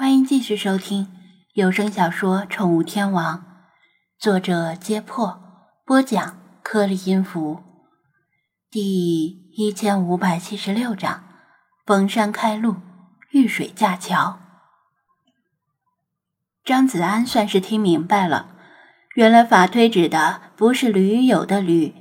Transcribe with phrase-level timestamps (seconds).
[0.00, 1.08] 欢迎继续收听
[1.54, 3.38] 有声小说《宠物天王》，
[4.16, 5.40] 作者：揭破，
[5.84, 7.64] 播讲：颗粒音符，
[8.70, 11.24] 第一千五百七十六章：
[11.84, 12.76] 逢山开路，
[13.32, 14.38] 遇水架桥。
[16.64, 18.54] 张子安算是听明白了，
[19.16, 21.92] 原来法推指的不是驴友的驴，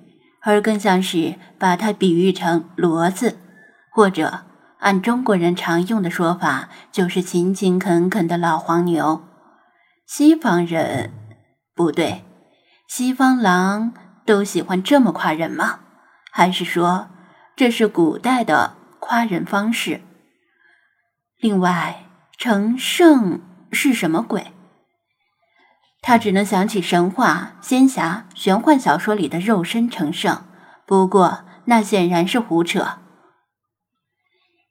[0.44, 3.40] 而更像是把它比喻成骡子，
[3.90, 4.44] 或者。
[4.80, 9.24] 按中国人常用的说法，就是勤勤恳恳的老黄牛。
[10.06, 11.12] 西方人
[11.76, 12.24] 不对，
[12.88, 13.94] 西方狼
[14.26, 15.80] 都喜欢这么夸人吗？
[16.32, 17.10] 还是说
[17.56, 20.02] 这是古代的夸人方式？
[21.40, 22.06] 另外，
[22.38, 23.42] 成圣
[23.72, 24.54] 是什么鬼？
[26.02, 30.44] 他只能想起神话、仙侠、玄幻小说里的肉身成圣，
[30.86, 33.00] 不过那显然是胡扯。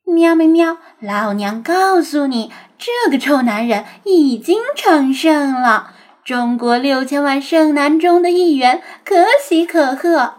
[0.07, 0.79] 喵喵喵！
[1.01, 10.39] 老娘告诉你，这个臭男人已经成圣了，中国六千万圣男中的一员，可喜可贺。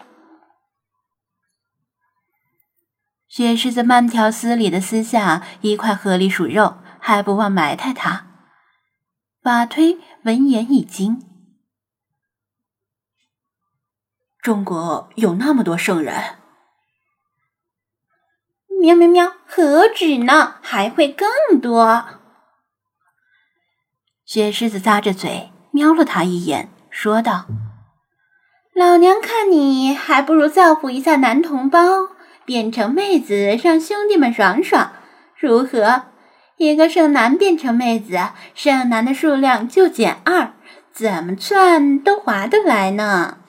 [3.27, 8.25] 雪狮子慢条斯理的撕下一块河狸鼠肉，还不忘埋汰他。
[9.43, 11.21] 法推闻言一惊：
[14.41, 16.37] 中国有那么多圣人？
[18.79, 19.33] 喵喵喵！
[19.47, 22.05] 何止呢，还会更多。
[24.23, 27.47] 雪狮子咂着嘴瞄了他一眼，说道
[28.75, 31.79] ：“老娘看你还不如造福一下男同胞，
[32.45, 34.91] 变成妹子让兄弟们爽爽，
[35.35, 36.03] 如何？
[36.57, 38.19] 一个剩男变成妹子，
[38.53, 40.53] 剩男的数量就减二，
[40.93, 43.39] 怎么算都划得来呢？”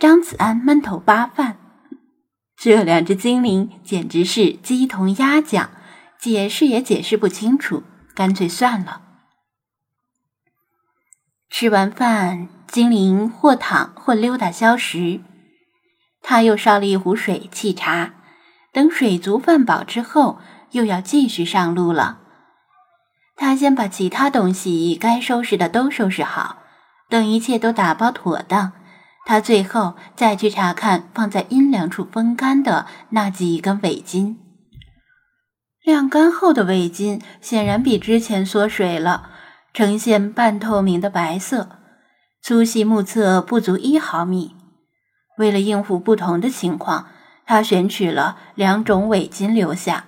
[0.00, 1.58] 张子安闷头扒饭。
[2.60, 5.70] 这两只精灵简直是鸡同鸭讲，
[6.18, 7.84] 解释也解释不清楚，
[8.16, 9.02] 干脆算了。
[11.48, 15.20] 吃完饭，精灵或躺或溜达消食。
[16.20, 18.14] 他又烧了一壶水沏茶，
[18.72, 20.40] 等水足饭饱之后，
[20.72, 22.18] 又要继续上路了。
[23.36, 26.58] 他先把其他东西该收拾的都收拾好，
[27.08, 28.72] 等一切都打包妥当。
[29.28, 34.36] 他最后再去查看放在阴凉处风干的那几根围巾，
[35.84, 39.28] 晾干后的围巾显然比之前缩水了，
[39.74, 41.68] 呈现半透明的白色，
[42.40, 44.54] 粗细目测不足一毫米。
[45.36, 47.08] 为了应付不同的情况，
[47.44, 50.06] 他选取了两种围巾留下，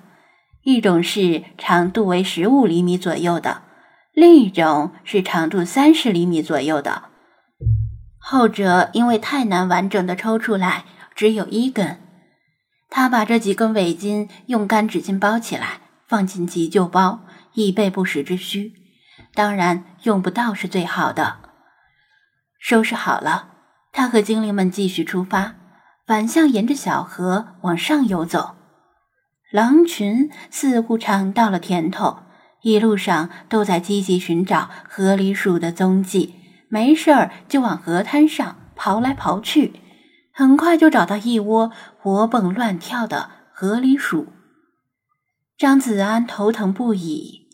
[0.62, 3.60] 一种是长度为十五厘米左右的，
[4.14, 7.09] 另一种是长度三十厘米左右的。
[8.30, 10.84] 后者因为太难完整的抽出来，
[11.16, 11.98] 只有一根。
[12.88, 17.22] 他把这几根围巾用干纸巾包起来，放进急救包，
[17.54, 18.72] 以备不时之需。
[19.34, 21.38] 当然，用不到是最好的。
[22.60, 23.48] 收拾好了，
[23.90, 25.56] 他和精灵们继续出发，
[26.06, 28.54] 反向沿着小河往上游走。
[29.50, 32.18] 狼群似乎尝到了甜头，
[32.62, 36.36] 一路上都在积极寻找河狸鼠的踪迹。
[36.72, 39.72] 没事儿就往河滩上刨来刨去，
[40.32, 44.28] 很快就找到一窝活蹦乱跳的河狸鼠。
[45.58, 47.48] 张子安头疼不已，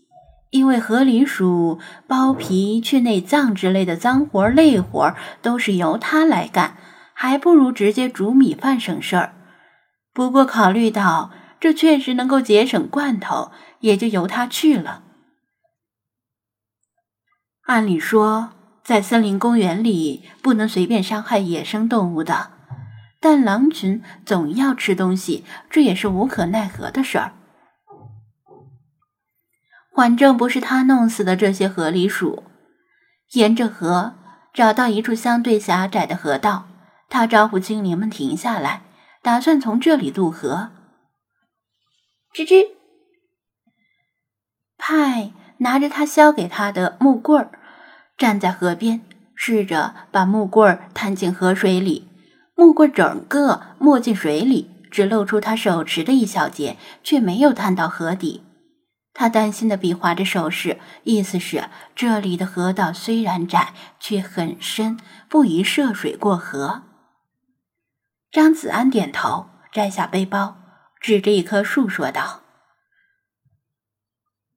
[0.51, 6.77] 因为河狸鼠剥皮、去内脏之类的脏活累活都是由他来干，
[7.15, 9.35] 还不如直接煮米饭省事儿。
[10.13, 13.51] 不过考虑到这确实能够节省罐头，
[13.81, 15.05] 也就由他去了。
[17.63, 18.51] 按理说。
[18.87, 22.53] 在森林公园里不能随便伤害野生动物的，
[23.19, 27.33] 但狼群总要吃东西，这也是无可奈何的事儿。
[29.93, 32.45] 反正不是他弄死的这些河狸鼠。
[33.33, 34.15] 沿着河
[34.55, 36.69] 找到一处相对狭窄的河道，
[37.09, 38.83] 他招呼精灵们停下来，
[39.21, 40.71] 打算从这里渡河。
[42.33, 42.69] 吱吱，
[44.79, 47.51] 派拿着他削给他的木棍儿。
[48.17, 49.03] 站在河边，
[49.35, 52.09] 试着把木棍探进河水里。
[52.55, 58.43] 木棍整个没进水里，只露出他手持的一小截，却没有探到河底。
[59.13, 64.99] 他担心的比划着手势，意思是这里的河道虽然窄，却很深，
[65.29, 66.83] 不宜涉水过河。
[68.31, 70.57] 张子安点头，摘下背包，
[71.01, 72.41] 指着一棵树说道：“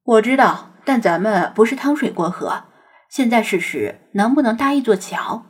[0.03, 2.63] 我知道，但咱们不是趟水过河。”
[3.09, 5.45] 现在试试能不能搭一座桥？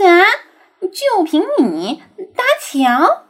[0.00, 0.24] 啊！
[0.80, 2.02] 就凭你
[2.34, 3.26] 搭桥？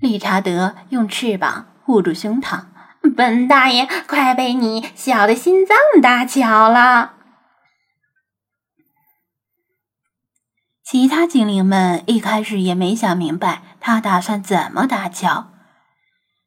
[0.00, 2.66] 理查德用翅膀护住胸膛，
[3.16, 7.14] 本大爷快被你笑的心脏搭桥了。
[10.84, 15.52] 其他精灵们一开始也没想明白他打算怎么搭桥，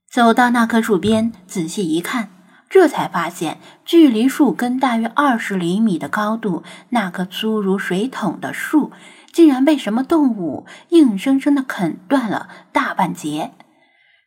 [0.09, 2.31] 走到那棵树边仔细一看，
[2.69, 8.91] 这才发现距离树根大约二十厘米的高度，那棵粗如水桶的树
[9.33, 13.53] 竟然被什么动物硬生生的啃断了大半截，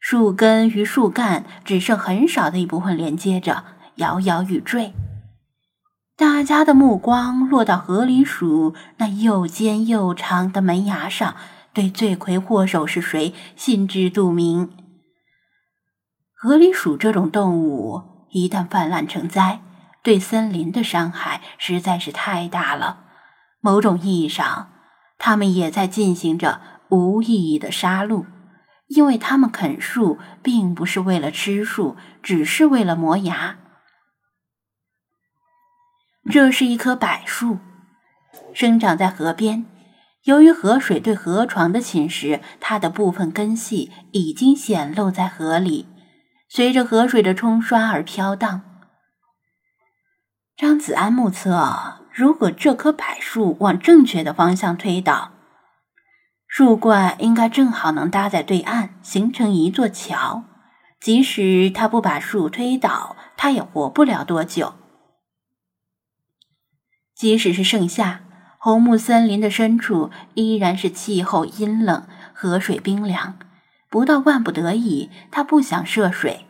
[0.00, 3.64] 树根与树干只剩很少的一部分连接着，
[3.96, 4.92] 摇摇欲坠。
[6.16, 11.36] 大家的目光落到河狸鼠那又尖又长的门牙上，
[11.72, 14.70] 对罪魁祸首是谁心知肚明。
[16.34, 19.60] 河狸鼠这种动物一旦泛滥成灾，
[20.02, 23.04] 对森林的伤害实在是太大了。
[23.60, 24.72] 某种意义上，
[25.18, 28.26] 它们也在进行着无意义的杀戮，
[28.88, 33.58] 因为它们啃树并不是为了吃树，只是为了磨牙。
[36.30, 37.58] 这是一棵柏树，
[38.54, 39.66] 生长在河边。
[40.24, 45.88] 由于河水对河床的侵蚀，它的部分根系已经显露在河里，
[46.54, 48.60] 随着河水的冲刷而飘荡。
[50.54, 55.32] 张子安目测，如果这棵柏树往正确的方向推倒，
[56.46, 60.44] 树冠应该正好能搭在对岸，形成一座桥。
[61.00, 64.74] 即使他不把树推倒，他也活不了多久。
[67.14, 68.20] 即使是盛夏，
[68.58, 73.38] 红木森林的深处依然是气候阴冷，河水冰凉。
[73.92, 76.46] 不到万不得已，他不想涉水，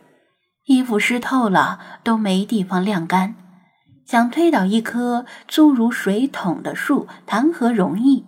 [0.63, 3.35] 衣服湿透了都没地方晾干。
[4.05, 8.25] 想推倒一棵粗如水桶的树，谈何容易？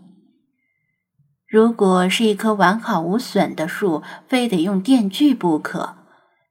[1.47, 5.95] 如果是一棵完好无损的树，非得用电锯不可。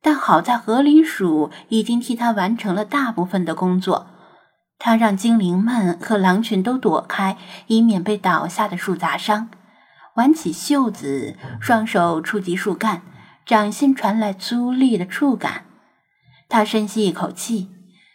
[0.01, 4.07] 但好在河狸鼠已经替他完成了大部分的工作。
[4.79, 7.37] 他让精灵们和狼群都躲开，
[7.67, 9.51] 以免被倒下的树砸伤。
[10.17, 13.03] 挽起袖子，双手触及树干，
[13.45, 15.67] 掌心传来粗粝的触感。
[16.49, 17.71] 他深吸一口气，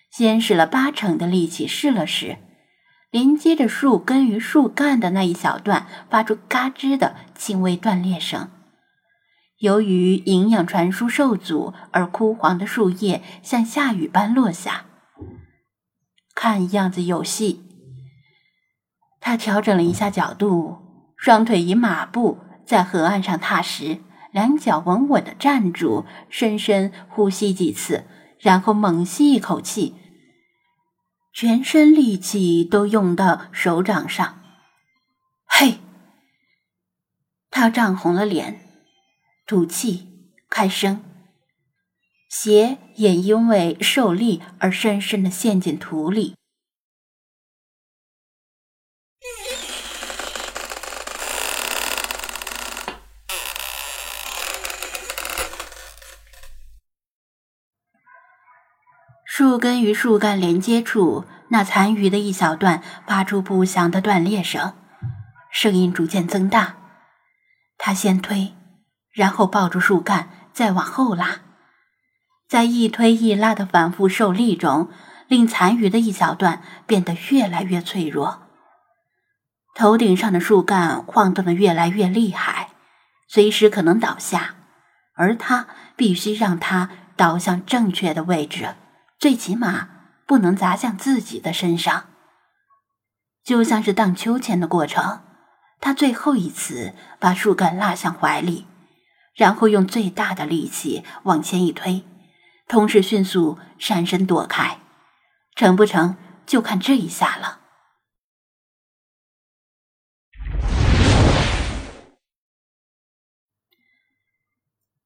[0.10, 2.38] 先使了八成的力气试了试，
[3.12, 8.50] 连接着树根与树干的那一小段发出嘎吱的轻微断裂声。
[9.58, 14.86] 由于营养传输受阻，而枯黄的树叶像下雨般落下。
[16.34, 17.66] 看样子有戏。
[19.20, 20.89] 他调整了一下角度，
[21.20, 24.00] 双腿以马步在河岸上踏实，
[24.32, 28.06] 两脚稳稳的站住，深深呼吸几次，
[28.40, 29.96] 然后猛吸一口气，
[31.34, 34.42] 全身力气都用到手掌上。
[35.46, 35.80] 嘿！
[37.52, 38.62] 他涨红了脸，
[39.46, 41.04] 吐气，开声。
[42.30, 46.36] 鞋也因为受力而深深的陷进土里。
[59.50, 64.74] 树根与树干连接处，那残余的一小段发出不祥的断裂声，
[65.50, 66.76] 声音逐渐增大。
[67.80, 68.54] 他先推，
[69.12, 71.42] 然后抱住树干，再往后拉。
[72.48, 74.92] 在一推一拉的反复受力中，
[75.28, 78.44] 令残余的一小段变得越来越脆弱。
[79.74, 82.70] 头顶上的树干晃动的越来越厉害，
[83.28, 84.54] 随时可能倒下，
[85.16, 88.76] 而他必须让它倒向正确的位置，
[89.20, 89.90] 最起码
[90.26, 92.06] 不能砸向自己的身上。
[93.44, 95.22] 就像是荡秋千的过程，
[95.82, 98.66] 他最后一次把树干拉向怀里，
[99.36, 102.06] 然后用最大的力气往前一推。
[102.68, 104.80] 同时迅速闪身躲开，
[105.56, 107.60] 成不成就看这一下了。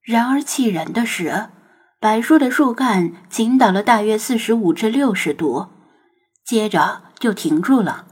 [0.02, 1.50] 然而气人的是，
[2.04, 5.70] 柏树的树干倾倒了大约四十五至六十度，
[6.44, 8.06] 接着就停住了，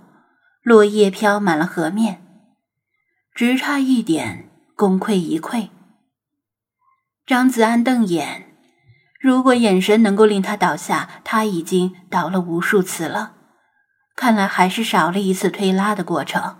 [0.63, 2.25] 落叶飘满了河面，
[3.35, 5.67] 只差一点功亏一篑。
[7.25, 8.55] 张子安瞪眼。
[9.19, 13.33] 如果眼神能够令他倒下，他已经倒了无数次了。
[14.15, 16.55] 看来还是少了一次推拉的过程。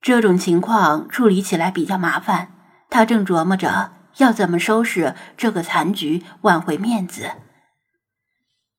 [0.00, 2.52] 这种情况处理起来比较麻烦，
[2.88, 7.32] 他正琢磨着要怎么收拾这个残局，挽回面子。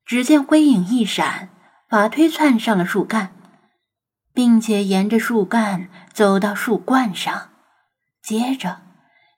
[0.04, 1.50] 只见灰影一闪，
[1.88, 3.32] 法推窜上了树干，
[4.34, 7.50] 并且沿着树干走到树冠上，
[8.22, 8.80] 接着。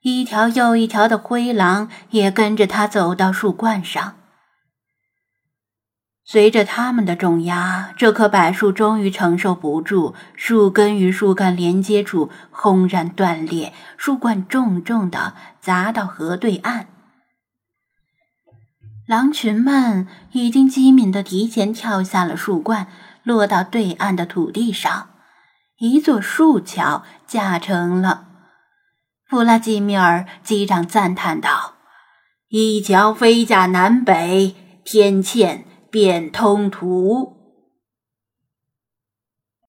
[0.03, 4.17] 一条又一条的灰狼也跟着他走到树冠上。
[6.27, 16.89] 随着他们的重压，这棵柏树终于承受不住，树根与树干连接处轰然断裂，树冠重重的砸到河对岸。
[19.07, 22.89] 狼群们已经机敏的提前跳下了树冠，
[23.23, 25.11] 落到对岸的土地上，
[25.79, 28.29] 一座树桥架成了。
[29.29, 31.75] 弗拉基米尔机长赞叹道
[32.49, 35.65] ：“一桥飞架南北，天堑
[35.95, 37.34] 变通途。”